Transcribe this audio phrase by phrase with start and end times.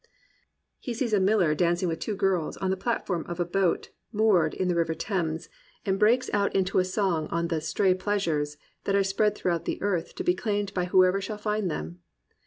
[0.43, 3.45] '* fle sees a Miller dancing with two girls on the plat form of ia
[3.45, 5.47] boat moored in the river Thames,
[5.85, 8.95] and THE RECOVERY OF JOY breaks out into a song on the "stray pleasures'*' that
[8.95, 11.99] are spread through the earth to be claimed by whoever shall find them.